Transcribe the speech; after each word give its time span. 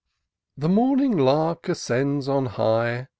The 0.57 0.67
morning 0.67 1.15
lark 1.15 1.69
ascends 1.69 2.27
on 2.27 2.47
high. 2.47 3.07